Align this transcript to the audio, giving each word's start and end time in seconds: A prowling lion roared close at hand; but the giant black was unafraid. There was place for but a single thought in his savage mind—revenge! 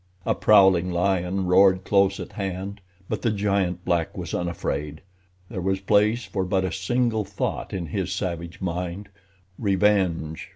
A 0.25 0.33
prowling 0.33 0.89
lion 0.91 1.45
roared 1.45 1.83
close 1.83 2.19
at 2.19 2.31
hand; 2.31 2.81
but 3.07 3.21
the 3.21 3.29
giant 3.29 3.85
black 3.85 4.17
was 4.17 4.33
unafraid. 4.33 5.01
There 5.47 5.61
was 5.61 5.79
place 5.79 6.25
for 6.25 6.43
but 6.43 6.65
a 6.65 6.71
single 6.71 7.23
thought 7.23 7.71
in 7.71 7.85
his 7.85 8.11
savage 8.11 8.61
mind—revenge! 8.61 10.49